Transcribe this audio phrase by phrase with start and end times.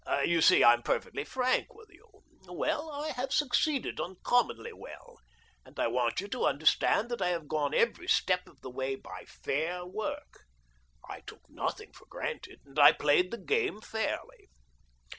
[0.25, 2.07] You see I'm per fectly frank with you.
[2.47, 5.17] Well, I have succeeded uncommonly well.
[5.63, 8.71] And I want you to under stand that I have gone every step of the
[8.71, 10.39] way by fair work.
[11.07, 14.49] I took nothing for granted, and I played the game fairly.